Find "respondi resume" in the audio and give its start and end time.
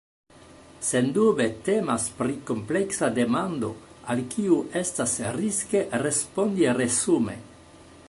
6.09-7.43